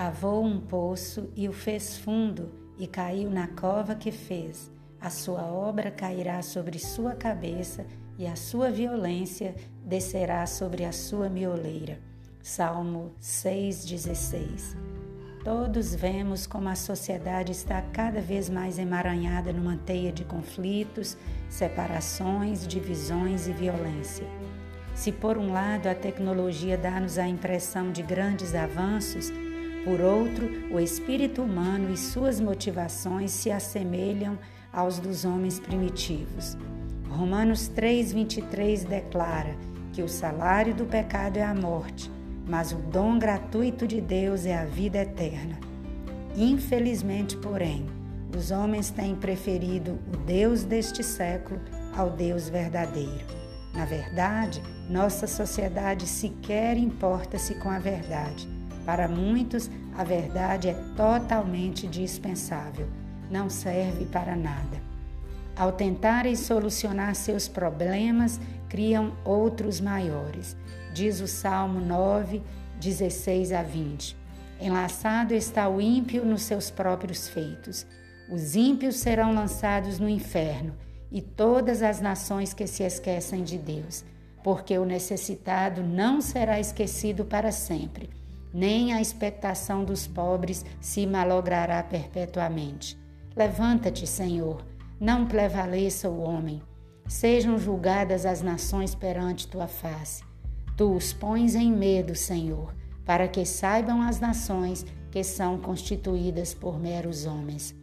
Cavou 0.00 0.42
um 0.42 0.58
poço 0.58 1.28
e 1.36 1.46
o 1.46 1.52
fez 1.52 1.98
fundo, 1.98 2.50
e 2.78 2.86
caiu 2.86 3.28
na 3.28 3.46
cova 3.48 3.94
que 3.94 4.10
fez. 4.10 4.72
A 4.98 5.10
sua 5.10 5.42
obra 5.42 5.90
cairá 5.90 6.40
sobre 6.40 6.78
sua 6.78 7.14
cabeça, 7.14 7.84
e 8.16 8.26
a 8.26 8.34
sua 8.34 8.70
violência 8.70 9.54
descerá 9.84 10.46
sobre 10.46 10.86
a 10.86 10.90
sua 10.90 11.28
mioleira. 11.28 12.00
Salmo 12.40 13.12
6,16 13.20 14.74
Todos 15.44 15.94
vemos 15.94 16.46
como 16.46 16.70
a 16.70 16.74
sociedade 16.74 17.52
está 17.52 17.82
cada 17.82 18.22
vez 18.22 18.48
mais 18.48 18.78
emaranhada 18.78 19.52
numa 19.52 19.76
teia 19.76 20.10
de 20.10 20.24
conflitos, 20.24 21.14
separações, 21.50 22.66
divisões 22.66 23.46
e 23.46 23.52
violência. 23.52 24.24
Se, 24.94 25.12
por 25.12 25.36
um 25.36 25.52
lado, 25.52 25.88
a 25.88 25.94
tecnologia 25.94 26.78
dá-nos 26.78 27.18
a 27.18 27.28
impressão 27.28 27.92
de 27.92 28.02
grandes 28.02 28.54
avanços, 28.54 29.30
por 29.84 30.00
outro, 30.00 30.50
o 30.70 30.78
espírito 30.78 31.42
humano 31.42 31.90
e 31.92 31.96
suas 31.96 32.38
motivações 32.38 33.30
se 33.30 33.50
assemelham 33.50 34.38
aos 34.72 34.98
dos 34.98 35.24
homens 35.24 35.58
primitivos. 35.58 36.56
Romanos 37.08 37.70
3,23 37.70 38.86
declara 38.86 39.56
que 39.92 40.02
o 40.02 40.08
salário 40.08 40.74
do 40.74 40.84
pecado 40.84 41.38
é 41.38 41.42
a 41.42 41.54
morte, 41.54 42.10
mas 42.46 42.72
o 42.72 42.76
dom 42.76 43.18
gratuito 43.18 43.86
de 43.86 44.00
Deus 44.00 44.44
é 44.44 44.56
a 44.56 44.64
vida 44.64 44.98
eterna. 44.98 45.58
Infelizmente, 46.36 47.36
porém, 47.38 47.86
os 48.36 48.50
homens 48.50 48.90
têm 48.90 49.16
preferido 49.16 49.98
o 50.12 50.16
Deus 50.18 50.62
deste 50.62 51.02
século 51.02 51.58
ao 51.96 52.10
Deus 52.10 52.48
verdadeiro. 52.48 53.26
Na 53.74 53.84
verdade, 53.84 54.62
nossa 54.88 55.26
sociedade 55.26 56.06
sequer 56.06 56.76
importa-se 56.76 57.54
com 57.54 57.70
a 57.70 57.78
verdade 57.78 58.59
para 58.80 59.08
muitos, 59.08 59.70
a 59.96 60.04
verdade 60.04 60.68
é 60.68 60.74
totalmente 60.96 61.86
dispensável, 61.86 62.88
não 63.30 63.50
serve 63.50 64.06
para 64.06 64.34
nada. 64.34 64.80
Ao 65.56 65.72
tentarem 65.72 66.34
solucionar 66.34 67.14
seus 67.14 67.46
problemas, 67.46 68.40
criam 68.68 69.12
outros 69.24 69.80
maiores. 69.80 70.56
Diz 70.94 71.20
o 71.20 71.26
Salmo 71.26 71.80
9, 71.80 72.42
16 72.80 73.52
a 73.52 73.62
20. 73.62 74.16
Enlaçado 74.60 75.34
está 75.34 75.68
o 75.68 75.80
ímpio 75.80 76.24
nos 76.24 76.42
seus 76.42 76.70
próprios 76.70 77.28
feitos. 77.28 77.86
Os 78.30 78.54
ímpios 78.54 78.96
serão 78.96 79.34
lançados 79.34 79.98
no 79.98 80.08
inferno, 80.08 80.74
e 81.10 81.20
todas 81.20 81.82
as 81.82 82.00
nações 82.00 82.54
que 82.54 82.66
se 82.66 82.84
esquecem 82.84 83.42
de 83.42 83.58
Deus, 83.58 84.04
porque 84.44 84.78
o 84.78 84.84
necessitado 84.84 85.82
não 85.82 86.20
será 86.20 86.60
esquecido 86.60 87.24
para 87.24 87.50
sempre 87.50 88.19
nem 88.52 88.92
a 88.92 89.00
expectação 89.00 89.84
dos 89.84 90.06
pobres 90.06 90.64
se 90.80 91.06
malogrará 91.06 91.82
perpetuamente. 91.82 92.98
Levanta-te, 93.36 94.06
Senhor, 94.06 94.64
não 95.00 95.26
prevaleça 95.26 96.08
o 96.08 96.20
homem. 96.20 96.62
Sejam 97.06 97.58
julgadas 97.58 98.26
as 98.26 98.42
nações 98.42 98.94
perante 98.94 99.48
tua 99.48 99.66
face. 99.66 100.22
Tu 100.76 100.92
os 100.94 101.12
pões 101.12 101.54
em 101.54 101.72
medo, 101.72 102.14
Senhor, 102.14 102.74
para 103.04 103.28
que 103.28 103.44
saibam 103.44 104.02
as 104.02 104.20
nações 104.20 104.84
que 105.10 105.24
são 105.24 105.58
constituídas 105.58 106.54
por 106.54 106.78
meros 106.78 107.26
homens. 107.26 107.74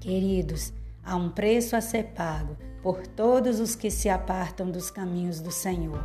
Queridos, 0.00 0.72
há 1.02 1.16
um 1.16 1.30
preço 1.30 1.76
a 1.76 1.80
ser 1.80 2.12
pago 2.14 2.56
por 2.82 3.06
todos 3.06 3.60
os 3.60 3.74
que 3.74 3.90
se 3.90 4.08
apartam 4.08 4.70
dos 4.70 4.90
caminhos 4.90 5.40
do 5.40 5.50
Senhor. 5.50 6.04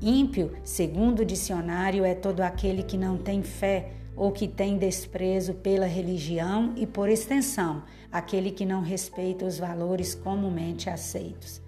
Ímpio, 0.00 0.52
segundo 0.62 1.20
o 1.20 1.24
dicionário, 1.24 2.04
é 2.04 2.14
todo 2.14 2.42
aquele 2.42 2.82
que 2.82 2.98
não 2.98 3.16
tem 3.16 3.42
fé 3.42 3.92
ou 4.14 4.32
que 4.32 4.48
tem 4.48 4.78
desprezo 4.78 5.54
pela 5.54 5.86
religião 5.86 6.72
e, 6.76 6.86
por 6.86 7.08
extensão, 7.08 7.82
aquele 8.10 8.50
que 8.50 8.64
não 8.64 8.80
respeita 8.80 9.44
os 9.44 9.58
valores 9.58 10.14
comumente 10.14 10.88
aceitos. 10.88 11.60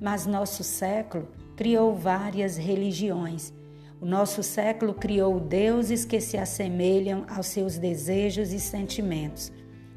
Mas 0.00 0.26
nosso 0.26 0.64
século 0.64 1.28
criou 1.56 1.94
várias 1.94 2.56
religiões. 2.56 3.52
O 4.00 4.06
nosso 4.06 4.42
século 4.42 4.94
criou 4.94 5.38
deuses 5.38 6.04
que 6.04 6.20
se 6.20 6.36
assemelham 6.36 7.24
aos 7.28 7.46
seus 7.46 7.78
desejos 7.78 8.52
e 8.52 8.58
sentimentos. 8.58 9.52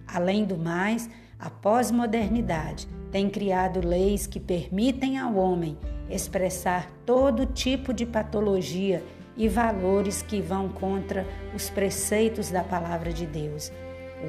Além 0.05 0.45
do 0.45 0.57
mais, 0.57 1.09
a 1.39 1.49
pós-modernidade 1.49 2.87
tem 3.11 3.29
criado 3.29 3.85
leis 3.85 4.25
que 4.25 4.39
permitem 4.39 5.17
ao 5.17 5.35
homem 5.35 5.77
expressar 6.09 6.89
todo 7.05 7.45
tipo 7.45 7.93
de 7.93 8.05
patologia 8.05 9.03
e 9.35 9.49
valores 9.49 10.21
que 10.21 10.41
vão 10.41 10.69
contra 10.69 11.25
os 11.53 11.69
preceitos 11.69 12.49
da 12.49 12.63
palavra 12.63 13.11
de 13.11 13.25
Deus. 13.25 13.71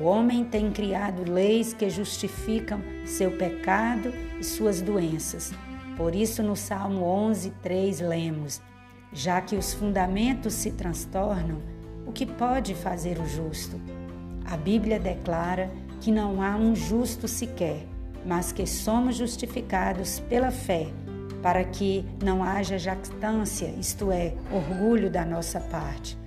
O 0.01 0.05
homem 0.05 0.45
tem 0.45 0.71
criado 0.73 1.31
leis 1.31 1.73
que 1.73 1.89
justificam 1.89 2.83
seu 3.05 3.31
pecado 3.31 4.13
e 4.39 4.45
suas 4.45 4.83
doenças. 4.83 5.53
Por 5.97 6.15
isso, 6.15 6.43
no 6.43 6.57
Salmo 6.57 7.05
11, 7.05 7.51
3, 7.63 8.01
lemos: 8.01 8.61
Já 9.13 9.41
que 9.41 9.55
os 9.55 9.73
fundamentos 9.73 10.55
se 10.55 10.73
transtornam, 10.73 11.63
o 12.05 12.13
que 12.13 12.27
pode 12.27 12.75
fazer 12.75 13.19
o 13.19 13.27
justo? 13.27 13.81
A 14.45 14.57
Bíblia 14.57 14.99
declara 14.99 15.71
que 16.01 16.11
não 16.11 16.43
há 16.43 16.57
um 16.57 16.75
justo 16.75 17.27
sequer, 17.27 17.87
mas 18.25 18.53
que 18.53 18.67
somos 18.67 19.17
justificados 19.17 20.21
pela 20.21 20.51
fé 20.51 20.89
para 21.43 21.63
que 21.63 22.05
não 22.23 22.43
haja 22.43 22.77
jactância, 22.77 23.73
isto 23.79 24.11
é, 24.11 24.35
orgulho 24.51 25.09
da 25.09 25.25
nossa 25.25 25.61
parte. 25.61 26.19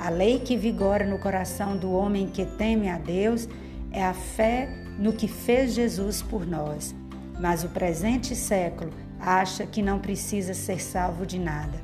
A 0.00 0.08
lei 0.08 0.38
que 0.38 0.56
vigora 0.56 1.06
no 1.06 1.18
coração 1.18 1.76
do 1.76 1.92
homem 1.92 2.28
que 2.28 2.46
teme 2.46 2.88
a 2.88 2.96
Deus 2.96 3.48
é 3.92 4.02
a 4.02 4.14
fé 4.14 4.68
no 4.98 5.12
que 5.12 5.28
fez 5.28 5.74
Jesus 5.74 6.22
por 6.22 6.46
nós. 6.46 6.94
Mas 7.38 7.62
o 7.62 7.68
presente 7.68 8.34
século 8.34 8.90
acha 9.20 9.66
que 9.66 9.82
não 9.82 9.98
precisa 9.98 10.54
ser 10.54 10.80
salvo 10.80 11.26
de 11.26 11.38
nada. 11.38 11.78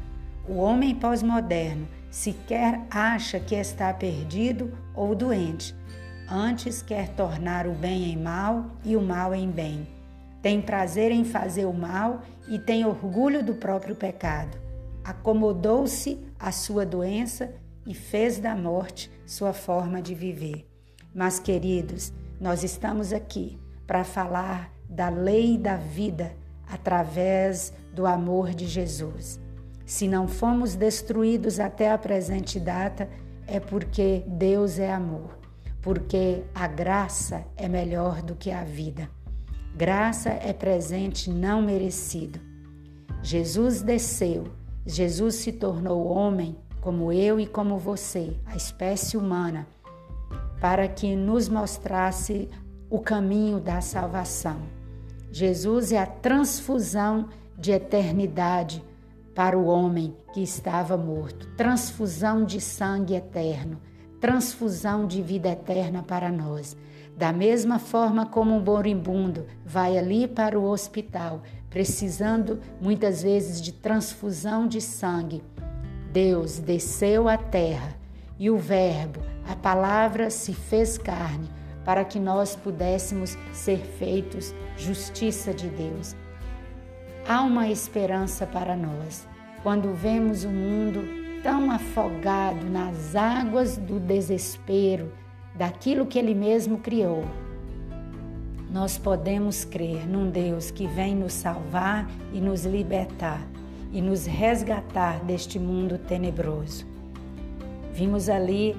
O 0.48 0.56
homem 0.56 0.94
pós-moderno 0.94 1.86
sequer 2.10 2.80
acha 2.90 3.38
que 3.38 3.54
está 3.54 3.92
perdido 3.92 4.72
ou 4.94 5.14
doente. 5.14 5.74
Antes 6.30 6.80
quer 6.80 7.08
tornar 7.08 7.66
o 7.66 7.72
bem 7.72 8.12
em 8.12 8.16
mal 8.16 8.66
e 8.84 8.94
o 8.94 9.02
mal 9.02 9.34
em 9.34 9.50
bem 9.50 9.86
tem 10.42 10.60
prazer 10.60 11.10
em 11.10 11.24
fazer 11.24 11.66
o 11.66 11.72
mal 11.72 12.22
e 12.48 12.58
tem 12.58 12.84
orgulho 12.84 13.44
do 13.44 13.54
próprio 13.54 13.94
pecado. 13.94 14.58
Acomodou-se 15.04 16.18
à 16.38 16.50
sua 16.50 16.86
doença 16.86 17.52
e 17.86 17.94
fez 17.94 18.38
da 18.38 18.56
morte 18.56 19.10
sua 19.26 19.52
forma 19.52 20.00
de 20.00 20.14
viver. 20.14 20.66
Mas, 21.14 21.38
queridos, 21.38 22.12
nós 22.40 22.62
estamos 22.62 23.12
aqui 23.12 23.58
para 23.86 24.04
falar 24.04 24.72
da 24.88 25.08
lei 25.08 25.58
da 25.58 25.76
vida 25.76 26.32
através 26.66 27.72
do 27.92 28.06
amor 28.06 28.54
de 28.54 28.66
Jesus. 28.66 29.38
Se 29.84 30.06
não 30.08 30.26
fomos 30.26 30.74
destruídos 30.74 31.60
até 31.60 31.90
a 31.90 31.98
presente 31.98 32.58
data, 32.58 33.08
é 33.46 33.58
porque 33.58 34.22
Deus 34.26 34.78
é 34.78 34.92
amor, 34.92 35.36
porque 35.82 36.42
a 36.54 36.66
graça 36.66 37.44
é 37.56 37.68
melhor 37.68 38.22
do 38.22 38.34
que 38.34 38.50
a 38.50 38.64
vida. 38.64 39.10
Graça 39.74 40.30
é 40.30 40.52
presente 40.52 41.30
não 41.30 41.62
merecido. 41.62 42.40
Jesus 43.22 43.82
desceu, 43.82 44.44
Jesus 44.84 45.36
se 45.36 45.52
tornou 45.52 46.06
homem, 46.06 46.56
como 46.80 47.12
eu 47.12 47.38
e 47.38 47.46
como 47.46 47.78
você, 47.78 48.36
a 48.46 48.56
espécie 48.56 49.16
humana, 49.16 49.66
para 50.60 50.88
que 50.88 51.14
nos 51.14 51.48
mostrasse 51.48 52.48
o 52.88 52.98
caminho 52.98 53.60
da 53.60 53.80
salvação. 53.80 54.62
Jesus 55.30 55.92
é 55.92 55.98
a 55.98 56.06
transfusão 56.06 57.28
de 57.56 57.70
eternidade 57.70 58.82
para 59.34 59.56
o 59.56 59.66
homem 59.66 60.16
que 60.32 60.42
estava 60.42 60.96
morto, 60.96 61.46
transfusão 61.56 62.44
de 62.44 62.60
sangue 62.60 63.14
eterno, 63.14 63.80
transfusão 64.20 65.06
de 65.06 65.22
vida 65.22 65.48
eterna 65.48 66.02
para 66.02 66.30
nós. 66.30 66.76
Da 67.16 67.32
mesma 67.32 67.78
forma 67.78 68.26
como 68.26 68.54
um 68.54 68.60
moribundo 68.60 69.46
vai 69.64 69.98
ali 69.98 70.28
para 70.28 70.58
o 70.58 70.64
hospital, 70.64 71.42
precisando 71.68 72.60
muitas 72.80 73.22
vezes 73.22 73.60
de 73.60 73.72
transfusão 73.72 74.66
de 74.66 74.80
sangue, 74.80 75.42
Deus 76.12 76.58
desceu 76.58 77.28
à 77.28 77.36
terra 77.36 77.94
e 78.38 78.50
o 78.50 78.58
Verbo, 78.58 79.20
a 79.46 79.54
palavra, 79.54 80.28
se 80.28 80.52
fez 80.52 80.98
carne 80.98 81.48
para 81.84 82.04
que 82.04 82.18
nós 82.18 82.56
pudéssemos 82.56 83.38
ser 83.52 83.78
feitos 83.78 84.54
justiça 84.76 85.54
de 85.54 85.68
Deus. 85.68 86.16
Há 87.28 87.42
uma 87.42 87.68
esperança 87.68 88.46
para 88.46 88.76
nós 88.76 89.26
quando 89.62 89.94
vemos 89.94 90.42
o 90.44 90.48
mundo 90.48 91.19
tão 91.42 91.70
afogado 91.70 92.64
nas 92.68 93.14
águas 93.16 93.76
do 93.76 93.98
desespero, 93.98 95.12
daquilo 95.54 96.06
que 96.06 96.18
Ele 96.18 96.34
mesmo 96.34 96.78
criou, 96.78 97.24
nós 98.70 98.96
podemos 98.96 99.64
crer 99.64 100.06
num 100.06 100.30
Deus 100.30 100.70
que 100.70 100.86
vem 100.86 101.16
nos 101.16 101.32
salvar 101.32 102.08
e 102.32 102.40
nos 102.40 102.64
libertar 102.64 103.44
e 103.92 104.00
nos 104.00 104.26
resgatar 104.26 105.18
deste 105.24 105.58
mundo 105.58 105.98
tenebroso. 105.98 106.86
Vimos 107.92 108.28
ali 108.28 108.76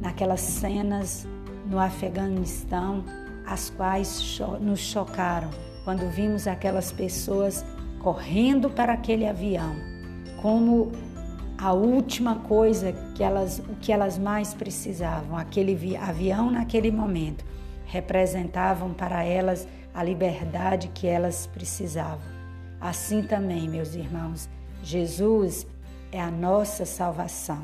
naquelas 0.00 0.40
cenas 0.40 1.26
no 1.66 1.78
Afeganistão, 1.78 3.02
as 3.46 3.70
quais 3.70 4.38
nos 4.60 4.80
chocaram 4.80 5.48
quando 5.84 6.10
vimos 6.10 6.46
aquelas 6.46 6.92
pessoas 6.92 7.64
correndo 8.00 8.68
para 8.68 8.92
aquele 8.92 9.26
avião, 9.26 9.74
como 10.42 10.92
a 11.60 11.74
última 11.74 12.36
coisa 12.36 12.90
que 13.14 13.22
elas, 13.22 13.58
o 13.58 13.76
que 13.76 13.92
elas 13.92 14.16
mais 14.16 14.54
precisavam, 14.54 15.36
aquele 15.36 15.94
avião 15.94 16.50
naquele 16.50 16.90
momento, 16.90 17.44
representavam 17.84 18.94
para 18.94 19.22
elas 19.24 19.68
a 19.92 20.02
liberdade 20.02 20.88
que 20.88 21.06
elas 21.06 21.46
precisavam. 21.46 22.24
Assim 22.80 23.22
também, 23.22 23.68
meus 23.68 23.94
irmãos, 23.94 24.48
Jesus 24.82 25.66
é 26.10 26.18
a 26.18 26.30
nossa 26.30 26.86
salvação. 26.86 27.62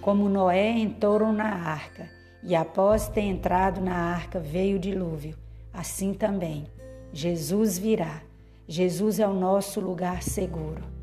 Como 0.00 0.28
Noé 0.28 0.70
entrou 0.70 1.32
na 1.32 1.52
arca 1.52 2.08
e 2.44 2.54
após 2.54 3.08
ter 3.08 3.22
entrado 3.22 3.80
na 3.80 3.96
arca 3.96 4.38
veio 4.38 4.76
o 4.76 4.80
dilúvio, 4.80 5.36
assim 5.74 6.14
também 6.14 6.68
Jesus 7.12 7.76
virá. 7.76 8.22
Jesus 8.68 9.18
é 9.18 9.26
o 9.26 9.34
nosso 9.34 9.80
lugar 9.80 10.22
seguro. 10.22 10.95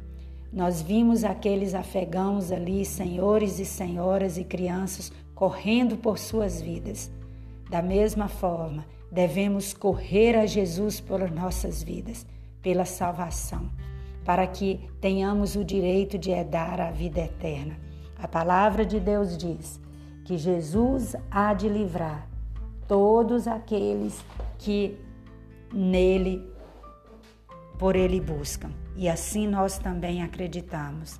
Nós 0.53 0.83
vimos 0.83 1.23
aqueles 1.23 1.73
afegãos 1.73 2.51
ali, 2.51 2.85
senhores 2.85 3.57
e 3.57 3.65
senhoras 3.65 4.37
e 4.37 4.43
crianças, 4.43 5.11
correndo 5.33 5.97
por 5.97 6.19
suas 6.19 6.61
vidas. 6.61 7.11
Da 7.71 7.81
mesma 7.81 8.27
forma, 8.27 8.85
devemos 9.11 9.73
correr 9.73 10.37
a 10.37 10.45
Jesus 10.45 10.99
por 10.99 11.31
nossas 11.31 11.81
vidas, 11.81 12.23
pela 12.61 12.85
salvação, 12.85 13.67
para 14.23 14.45
que 14.45 14.79
tenhamos 15.01 15.55
o 15.55 15.65
direito 15.65 16.19
de 16.19 16.29
herdar 16.29 16.79
a 16.79 16.91
vida 16.91 17.21
eterna. 17.21 17.75
A 18.15 18.27
palavra 18.27 18.85
de 18.85 18.99
Deus 18.99 19.35
diz 19.35 19.81
que 20.23 20.37
Jesus 20.37 21.15
há 21.31 21.55
de 21.55 21.67
livrar 21.67 22.29
todos 22.87 23.47
aqueles 23.47 24.23
que 24.59 24.99
nele 25.73 26.47
por 27.79 27.95
ele 27.95 28.21
buscam. 28.21 28.82
E 28.95 29.09
assim 29.09 29.47
nós 29.47 29.77
também 29.77 30.21
acreditamos. 30.21 31.19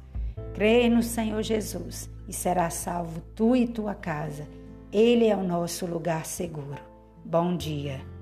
Crê 0.54 0.90
no 0.90 1.02
Senhor 1.02 1.42
Jesus 1.42 2.10
e 2.28 2.34
será 2.34 2.70
salvo 2.70 3.22
tu 3.36 3.56
e 3.56 3.68
tua 3.68 3.96
casa. 3.96 4.48
Ele 4.92 5.28
é 5.28 5.36
o 5.36 5.44
nosso 5.44 5.86
lugar 5.86 6.26
seguro. 6.26 6.82
Bom 7.26 7.58
dia. 7.58 8.13